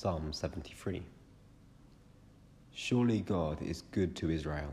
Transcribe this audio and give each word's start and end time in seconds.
Psalm 0.00 0.32
73. 0.32 1.02
Surely 2.70 3.20
God 3.20 3.60
is 3.60 3.82
good 3.82 4.14
to 4.14 4.30
Israel, 4.30 4.72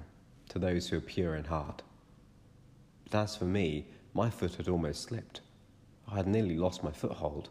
to 0.50 0.60
those 0.60 0.88
who 0.88 0.98
are 0.98 1.02
pure 1.02 1.36
in 1.36 1.46
heart. 1.46 1.82
But 3.06 3.24
as 3.24 3.36
for 3.36 3.46
me, 3.46 3.88
my 4.14 4.30
foot 4.30 4.54
had 4.54 4.68
almost 4.68 5.02
slipped. 5.02 5.42
I 6.08 6.18
had 6.18 6.28
nearly 6.28 6.56
lost 6.56 6.84
my 6.84 6.92
foothold, 6.92 7.50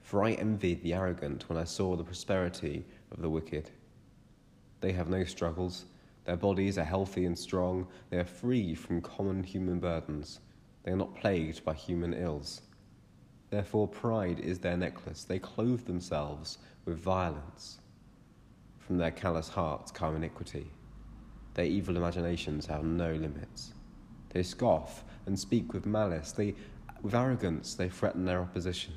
for 0.00 0.22
I 0.22 0.34
envied 0.34 0.84
the 0.84 0.94
arrogant 0.94 1.48
when 1.48 1.58
I 1.58 1.64
saw 1.64 1.96
the 1.96 2.04
prosperity 2.04 2.84
of 3.10 3.20
the 3.20 3.30
wicked. 3.30 3.70
They 4.80 4.92
have 4.92 5.08
no 5.08 5.24
struggles, 5.24 5.86
their 6.24 6.36
bodies 6.36 6.78
are 6.78 6.84
healthy 6.84 7.24
and 7.24 7.36
strong, 7.36 7.88
they 8.10 8.18
are 8.18 8.24
free 8.24 8.76
from 8.76 9.00
common 9.00 9.42
human 9.42 9.80
burdens, 9.80 10.38
they 10.84 10.92
are 10.92 10.96
not 10.96 11.16
plagued 11.16 11.64
by 11.64 11.74
human 11.74 12.14
ills. 12.14 12.60
Therefore, 13.52 13.86
pride 13.86 14.40
is 14.40 14.60
their 14.60 14.78
necklace. 14.78 15.24
They 15.24 15.38
clothe 15.38 15.84
themselves 15.84 16.56
with 16.86 16.96
violence. 16.96 17.80
From 18.78 18.96
their 18.96 19.10
callous 19.10 19.50
hearts 19.50 19.90
come 19.92 20.16
iniquity. 20.16 20.68
Their 21.52 21.66
evil 21.66 21.98
imaginations 21.98 22.64
have 22.64 22.82
no 22.82 23.12
limits. 23.12 23.74
They 24.30 24.42
scoff 24.42 25.04
and 25.26 25.38
speak 25.38 25.74
with 25.74 25.84
malice. 25.84 26.32
They, 26.32 26.54
with 27.02 27.14
arrogance, 27.14 27.74
they 27.74 27.90
threaten 27.90 28.24
their 28.24 28.40
opposition. 28.40 28.94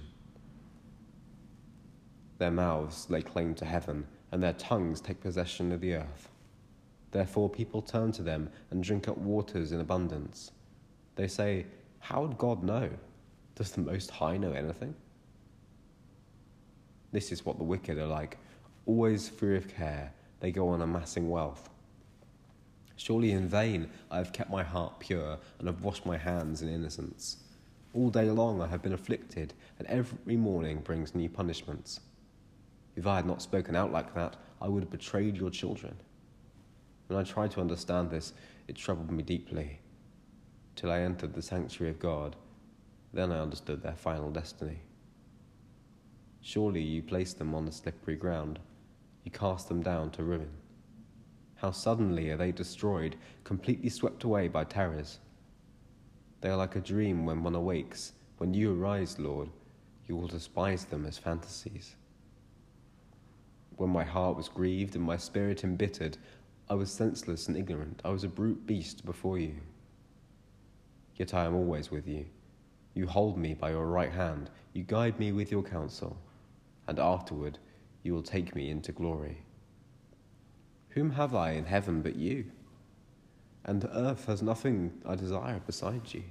Their 2.37 2.51
mouths 2.51 3.09
lay 3.09 3.23
claim 3.23 3.55
to 3.55 3.65
heaven, 3.65 4.07
and 4.31 4.41
their 4.41 4.53
tongues 4.53 5.01
take 5.01 5.19
possession 5.19 5.73
of 5.73 5.81
the 5.81 5.95
earth. 5.95 6.29
Therefore, 7.11 7.49
people 7.49 7.81
turn 7.81 8.13
to 8.13 8.23
them 8.23 8.49
and 8.71 8.81
drink 8.81 9.09
up 9.09 9.17
waters 9.17 9.73
in 9.73 9.81
abundance. 9.81 10.51
They 11.17 11.27
say, 11.27 11.65
How 11.99 12.21
would 12.21 12.37
God 12.37 12.63
know? 12.63 12.89
Does 13.55 13.71
the 13.71 13.81
Most 13.81 14.11
High 14.11 14.35
know 14.35 14.51
anything? 14.51 14.93
This 17.13 17.31
is 17.31 17.45
what 17.45 17.57
the 17.57 17.63
wicked 17.63 17.97
are 17.97 18.05
like. 18.05 18.37
Always 18.85 19.29
free 19.29 19.55
of 19.55 19.73
care, 19.73 20.11
they 20.41 20.51
go 20.51 20.67
on 20.67 20.81
amassing 20.81 21.29
wealth. 21.29 21.69
Surely 22.97 23.31
in 23.31 23.47
vain 23.47 23.89
I 24.11 24.17
have 24.17 24.33
kept 24.33 24.49
my 24.49 24.63
heart 24.63 24.99
pure 24.99 25.37
and 25.57 25.67
have 25.67 25.83
washed 25.83 26.05
my 26.05 26.17
hands 26.17 26.61
in 26.61 26.67
innocence. 26.67 27.37
All 27.93 28.09
day 28.09 28.29
long 28.29 28.61
I 28.61 28.67
have 28.67 28.81
been 28.81 28.93
afflicted, 28.93 29.53
and 29.79 29.87
every 29.87 30.35
morning 30.35 30.81
brings 30.81 31.15
new 31.15 31.29
punishments. 31.29 32.01
If 32.97 33.07
I 33.07 33.15
had 33.15 33.25
not 33.25 33.41
spoken 33.41 33.75
out 33.75 33.93
like 33.93 34.13
that, 34.15 34.35
I 34.61 34.67
would 34.67 34.83
have 34.83 34.91
betrayed 34.91 35.37
your 35.37 35.49
children. 35.49 35.95
When 37.07 37.17
I 37.17 37.23
tried 37.23 37.51
to 37.51 37.61
understand 37.61 38.09
this, 38.09 38.33
it 38.67 38.75
troubled 38.75 39.11
me 39.11 39.23
deeply, 39.23 39.79
till 40.75 40.91
I 40.91 40.99
entered 40.99 41.33
the 41.33 41.41
sanctuary 41.41 41.91
of 41.91 41.99
God 41.99 42.35
then 43.15 43.31
I 43.31 43.39
understood 43.39 43.81
their 43.81 43.95
final 43.95 44.29
destiny. 44.29 44.81
Surely 46.41 46.81
you 46.81 47.01
placed 47.01 47.39
them 47.39 47.55
on 47.55 47.65
the 47.65 47.71
slippery 47.71 48.17
ground, 48.17 48.59
you 49.23 49.31
cast 49.31 49.69
them 49.69 49.81
down 49.81 50.11
to 50.11 50.23
ruin. 50.23 50.49
How 51.55 51.71
suddenly 51.71 52.29
are 52.29 52.37
they 52.37 52.51
destroyed, 52.51 53.15
completely 53.45 53.89
swept 53.89 54.25
away 54.25 54.49
by 54.49 54.65
terrors. 54.65 55.19
They 56.41 56.49
are 56.49 56.57
like 56.57 56.75
a 56.75 56.81
dream 56.81 57.25
when 57.25 57.41
one 57.41 57.55
awakes. 57.55 58.11
When 58.37 58.53
you 58.53 58.75
arise, 58.75 59.17
Lord, 59.17 59.49
you 60.07 60.17
will 60.17 60.27
despise 60.27 60.83
them 60.83 61.05
as 61.05 61.17
fantasies. 61.17 61.95
When 63.77 63.89
my 63.89 64.03
heart 64.03 64.35
was 64.35 64.49
grieved 64.49 64.95
and 64.95 65.05
my 65.05 65.15
spirit 65.15 65.63
embittered, 65.63 66.17
I 66.69 66.73
was 66.73 66.91
senseless 66.91 67.47
and 67.47 67.55
ignorant. 67.55 68.01
I 68.03 68.09
was 68.09 68.25
a 68.25 68.29
brute 68.29 68.67
beast 68.67 69.05
before 69.05 69.39
you. 69.39 69.55
Yet 71.15 71.33
I 71.33 71.45
am 71.45 71.55
always 71.55 71.89
with 71.89 72.09
you 72.09 72.25
you 72.95 73.05
hold 73.05 73.37
me 73.37 73.53
by 73.53 73.69
your 73.69 73.85
right 73.85 74.11
hand, 74.11 74.49
you 74.73 74.81
guide 74.81 75.19
me 75.19 75.31
with 75.31 75.51
your 75.51 75.61
counsel, 75.61 76.17
and 76.87 76.97
afterward 76.97 77.59
you 78.01 78.13
will 78.13 78.23
take 78.23 78.55
me 78.55 78.71
into 78.71 78.91
glory. 78.91 79.37
Whom 80.89 81.11
have 81.11 81.35
I 81.35 81.51
in 81.51 81.65
heaven 81.65 82.01
but 82.01 82.15
you? 82.15 82.45
And 83.65 83.87
earth 83.93 84.25
has 84.25 84.41
nothing 84.41 84.93
I 85.05 85.15
desire 85.15 85.61
besides 85.65 86.13
you. 86.13 86.23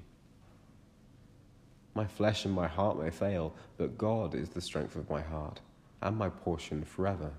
My 1.94 2.06
flesh 2.06 2.44
and 2.44 2.54
my 2.54 2.66
heart 2.66 2.98
may 2.98 3.10
fail, 3.10 3.54
but 3.76 3.98
God 3.98 4.34
is 4.34 4.48
the 4.48 4.60
strength 4.60 4.96
of 4.96 5.10
my 5.10 5.20
heart 5.20 5.60
and 6.00 6.16
my 6.16 6.28
portion 6.28 6.84
forever. 6.84 7.30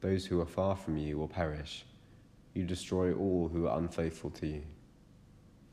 Those 0.00 0.24
who 0.24 0.40
are 0.40 0.46
far 0.46 0.76
from 0.76 0.96
you 0.96 1.18
will 1.18 1.28
perish. 1.28 1.84
You 2.54 2.64
destroy 2.64 3.12
all 3.12 3.48
who 3.48 3.66
are 3.66 3.78
unfaithful 3.78 4.30
to 4.30 4.46
you. 4.46 4.62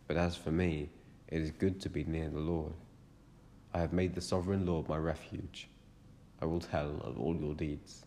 But 0.08 0.18
as 0.18 0.36
for 0.36 0.52
me, 0.52 0.90
it 1.34 1.42
is 1.42 1.50
good 1.50 1.82
to 1.82 1.90
be 1.90 2.04
near 2.04 2.30
the 2.30 2.40
Lord. 2.40 2.74
I 3.74 3.80
have 3.80 3.92
made 3.92 4.14
the 4.14 4.22
sovereign 4.22 4.68
Lord 4.68 4.88
my 4.88 4.98
refuge. 4.98 5.68
I 6.40 6.46
will 6.46 6.60
tell 6.60 7.02
of 7.04 7.20
all 7.20 7.36
your 7.36 7.56
deeds. 7.56 8.06